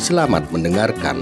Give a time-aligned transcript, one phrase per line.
[0.00, 1.20] Selamat mendengarkan.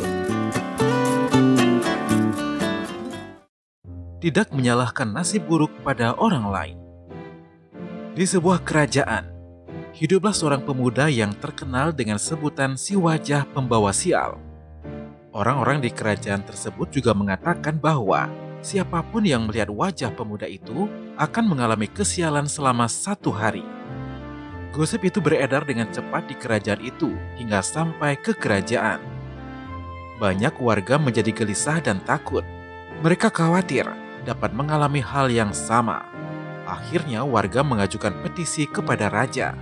[4.23, 6.88] Tidak menyalahkan nasib buruk pada orang lain.
[8.19, 9.31] Di sebuah kerajaan,
[9.95, 14.43] hiduplah seorang pemuda yang terkenal dengan sebutan si wajah pembawa sial.
[15.31, 18.27] Orang-orang di kerajaan tersebut juga mengatakan bahwa
[18.59, 23.63] siapa pun yang melihat wajah pemuda itu akan mengalami kesialan selama satu hari.
[24.75, 28.99] Gosip itu beredar dengan cepat di kerajaan itu hingga sampai ke kerajaan.
[30.19, 32.43] Banyak warga menjadi gelisah dan takut.
[32.99, 33.87] Mereka khawatir
[34.27, 36.19] dapat mengalami hal yang sama.
[36.69, 39.57] Akhirnya warga mengajukan petisi kepada raja,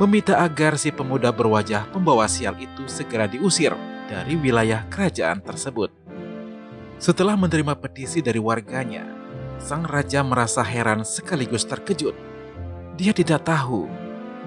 [0.00, 3.76] meminta agar si pemuda berwajah pembawa sial itu segera diusir
[4.08, 5.92] dari wilayah kerajaan tersebut.
[6.96, 9.04] Setelah menerima petisi dari warganya,
[9.60, 12.16] sang raja merasa heran sekaligus terkejut.
[12.96, 13.84] Dia tidak tahu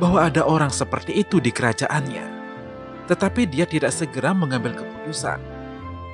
[0.01, 2.25] bahwa ada orang seperti itu di kerajaannya,
[3.05, 5.37] tetapi dia tidak segera mengambil keputusan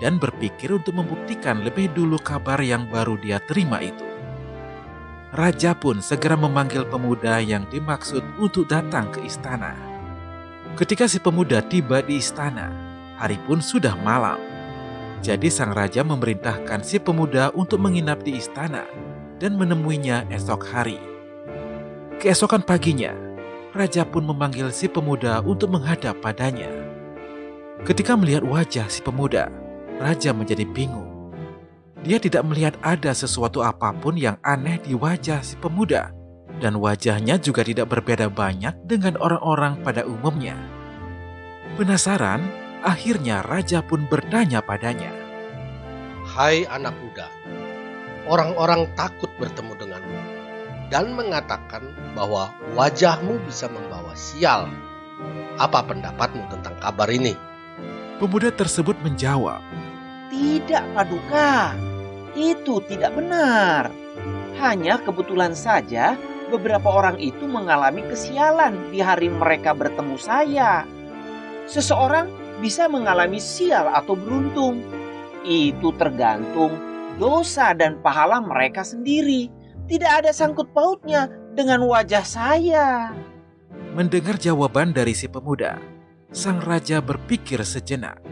[0.04, 4.11] dan berpikir untuk membuktikan lebih dulu kabar yang baru dia terima itu.
[5.32, 9.72] Raja pun segera memanggil pemuda yang dimaksud untuk datang ke istana.
[10.76, 12.68] Ketika si pemuda tiba di istana,
[13.16, 14.36] hari pun sudah malam.
[15.23, 18.84] Jadi sang raja memerintahkan si pemuda untuk menginap di istana
[19.40, 21.00] dan menemuinya esok hari.
[22.20, 23.16] Keesokan paginya,
[23.72, 26.68] raja pun memanggil si pemuda untuk menghadap padanya.
[27.88, 29.48] Ketika melihat wajah si pemuda,
[29.95, 31.11] raja menjadi bingung.
[32.02, 36.10] Dia tidak melihat ada sesuatu apa pun yang aneh di wajah si pemuda,
[36.58, 40.58] dan wajahnya juga tidak berbeda banyak dengan orang-orang pada umumnya.
[41.78, 42.42] Penasaran,
[42.82, 45.14] akhirnya raja pun bertanya padanya,
[46.26, 47.30] Hai anak muda,
[48.26, 50.22] orang-orang takut bertemu denganmu
[50.90, 51.86] dan mengatakan
[52.17, 54.67] bahwa wajahmu bisa membawa sial.
[55.61, 57.38] Apa pendapatmu tentang kabar ini?
[58.17, 59.61] Pemuda tersebut menjawab,
[60.30, 61.91] Tidak, Paduka.
[62.36, 63.92] Itu tidak benar.
[64.59, 66.15] Hanya kebetulan saja
[66.52, 70.83] beberapa orang itu mengalami kesialan di hari mereka bertemu saya.
[71.65, 72.27] Seseorang
[72.59, 74.83] bisa mengalami sial atau beruntung.
[75.42, 76.77] Itu tergantung
[77.17, 79.49] dosa dan pahala mereka sendiri.
[79.89, 81.27] Tidak ada sangkut pautnya
[81.58, 83.11] dengan wajah saya.
[83.92, 85.75] Mendengar jawaban dari si pemuda,
[86.31, 88.23] sang raja berpikir sejenak,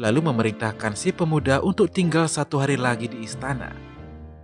[0.00, 3.76] lalu memerintahkan si pemuda untuk tinggal satu hari lagi di istana.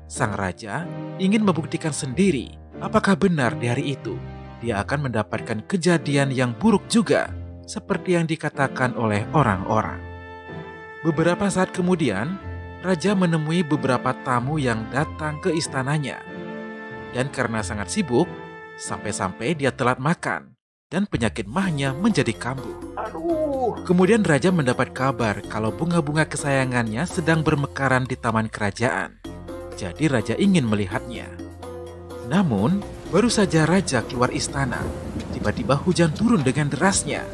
[0.05, 0.85] Sang raja
[1.17, 4.21] ingin membuktikan sendiri apakah benar di hari itu
[4.61, 7.29] dia akan mendapatkan kejadian yang buruk juga,
[7.69, 10.01] seperti yang dikatakan oleh orang-orang.
[11.05, 12.41] Beberapa saat kemudian,
[12.81, 16.25] raja menemui beberapa tamu yang datang ke istananya,
[17.13, 18.27] dan karena sangat sibuk,
[18.81, 20.56] sampai-sampai dia telat makan
[20.87, 22.95] dan penyakit mahnya menjadi kambuh.
[22.95, 29.19] Aduh, Kemudian raja mendapat kabar kalau bunga-bunga kesayangannya sedang bermekaran di taman kerajaan.
[29.75, 31.27] Jadi raja ingin melihatnya.
[32.31, 34.79] Namun, baru saja raja keluar istana,
[35.35, 37.27] tiba-tiba hujan turun dengan derasnya.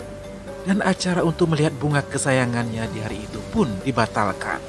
[0.62, 4.62] Dan acara untuk melihat bunga kesayangannya di hari itu pun dibatalkan.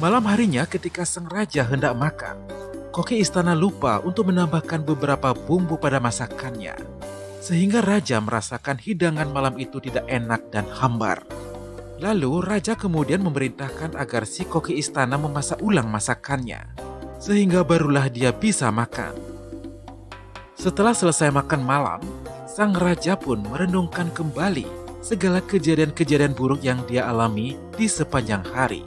[0.00, 2.40] Malam harinya ketika sang raja hendak makan,
[2.94, 6.91] koki istana lupa untuk menambahkan beberapa bumbu pada masakannya
[7.42, 11.26] sehingga raja merasakan hidangan malam itu tidak enak dan hambar.
[11.98, 16.70] Lalu raja kemudian memerintahkan agar si koki istana memasak ulang masakannya,
[17.18, 19.18] sehingga barulah dia bisa makan.
[20.54, 21.98] Setelah selesai makan malam,
[22.46, 24.66] sang raja pun merenungkan kembali
[25.02, 28.86] segala kejadian-kejadian buruk yang dia alami di sepanjang hari.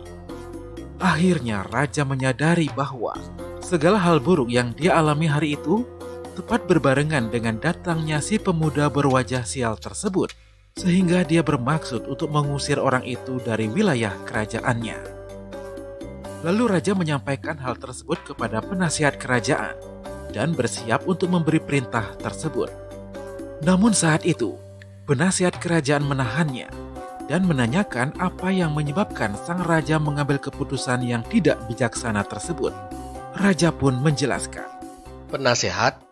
[1.03, 3.19] Akhirnya raja menyadari bahwa
[3.59, 5.83] segala hal buruk yang dia alami hari itu
[6.35, 10.35] tepat berbarengan dengan datangnya si pemuda berwajah sial tersebut,
[10.75, 14.99] sehingga dia bermaksud untuk mengusir orang itu dari wilayah kerajaannya.
[16.43, 19.73] Lalu raja menyampaikan hal tersebut kepada penasihat kerajaan
[20.35, 22.69] dan bersiap untuk memberi perintah tersebut.
[23.63, 24.59] Namun saat itu,
[25.09, 26.69] penasihat kerajaan menahannya
[27.25, 32.75] dan menanyakan apa yang menyebabkan sang raja mengambil keputusan yang tidak bijaksana tersebut.
[33.33, 34.69] Raja pun menjelaskan.
[35.33, 36.04] Penasehat,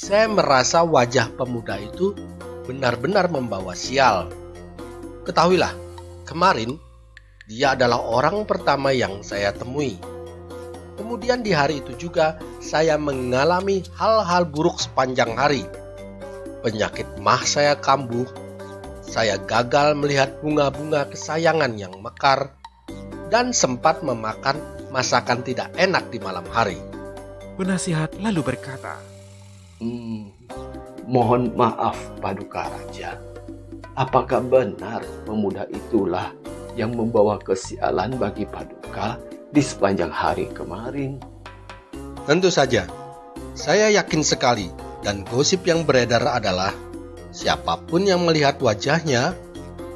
[0.00, 2.16] saya merasa wajah pemuda itu
[2.64, 4.32] benar-benar membawa sial.
[5.28, 5.76] Ketahuilah,
[6.24, 6.80] kemarin
[7.44, 10.00] dia adalah orang pertama yang saya temui.
[10.96, 15.68] Kemudian di hari itu juga saya mengalami hal-hal buruk sepanjang hari.
[16.60, 18.28] penyakit mah saya kambuh,
[19.00, 22.52] saya gagal melihat bunga-bunga kesayangan yang mekar,
[23.32, 24.60] dan sempat memakan
[24.92, 26.76] masakan tidak enak di malam hari.
[27.56, 29.00] Penasihat lalu berkata,
[29.80, 30.28] Hmm,
[31.08, 33.16] mohon maaf Paduka Raja.
[33.96, 36.36] Apakah benar pemuda itulah
[36.76, 39.16] yang membawa kesialan bagi Paduka
[39.48, 41.16] di sepanjang hari kemarin?
[42.28, 42.84] Tentu saja,
[43.56, 44.68] saya yakin sekali
[45.00, 46.76] dan gosip yang beredar adalah
[47.32, 49.32] siapa pun yang melihat wajahnya,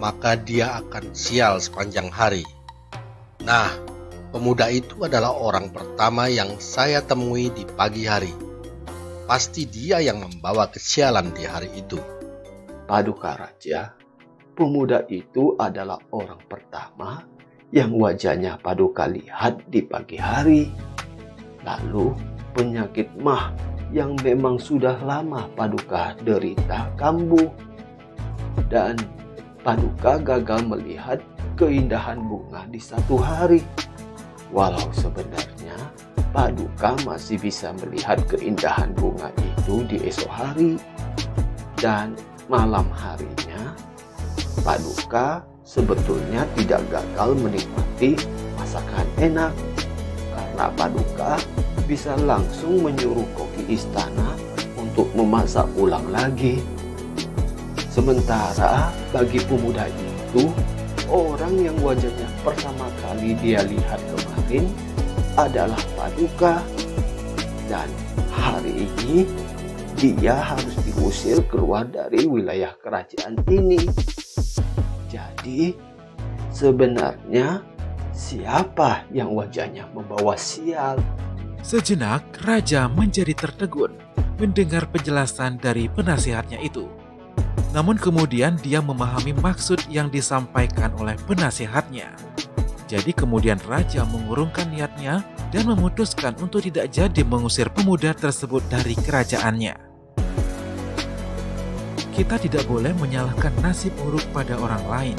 [0.00, 2.48] maka dia akan sial sepanjang hari.
[3.44, 3.69] Nah,
[4.32, 8.54] pemuda itu adalah orang pertama yang saya temui di pagi hari.
[9.25, 11.97] Pasti dia yang membawa kesialan di hari itu.
[12.85, 13.97] Paduka Raja,
[14.53, 17.25] pemuda itu adalah orang pertama
[17.73, 20.69] yang wajahnya Paduka lihat di pagi hari.
[21.65, 22.12] Lalu
[22.53, 23.56] penyakit mah
[23.97, 27.49] yang memang sudah lama Paduka derita kambuh.
[28.69, 29.00] Dan
[29.65, 31.25] Paduka gagal melihat
[31.56, 33.65] keindahan bunga di satu hari.
[34.53, 35.81] Walau sebenarnya
[36.29, 36.74] Paduka
[37.08, 40.76] masih bisa melihat keindahan bunga itu di esok hari.
[41.81, 42.12] Dan
[42.52, 43.72] malam harinya,
[44.60, 48.20] Paduka sebetulnya tidak gagal menikmati
[48.60, 49.52] masakan enak
[50.34, 51.32] karena Paduka
[51.88, 54.36] bisa langsung menyuruh koki istana
[54.76, 56.60] untuk memasak ulang lagi.
[57.88, 60.50] Sementara bagi pemuda itu,
[61.06, 64.66] orang yang wajahnya pertama kali dia lihat kemarin
[65.34, 66.62] adalah Paduka.
[67.66, 67.88] Dan
[68.31, 69.25] hari ini
[69.96, 73.81] dia harus diusir keluar dari wilayah kerajaan ini.
[75.08, 75.75] Jadi,
[76.50, 77.62] sebenarnya
[78.12, 80.98] siapa yang wajahnya membawa sial?
[81.64, 84.04] Sejenak, raja menjadi tertegun
[84.38, 86.90] mendengar penjelasan dari penasihatnya itu.
[87.75, 92.14] Namun kemudian dia memahami maksud yang disampaikan oleh penasihatnya.
[92.94, 99.75] Jadi kemudian raja mengurungkan niatnya dan memutuskan untuk tidak jadi mengusir pemuda tersebut dari kerajaannya.
[102.14, 105.19] Kita tidak boleh menyalahkan nasib buruk pada orang lain,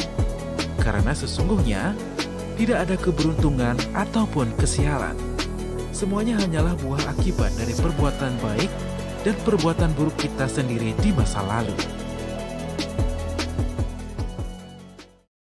[0.80, 1.92] karena sesungguhnya
[2.56, 5.20] tidak ada keberuntungan ataupun kesialan.
[5.92, 8.72] Semuanya hanyalah buah akibat dari perbuatan baik
[9.28, 11.76] dan perbuatan buruk kita sendiri di masa lalu.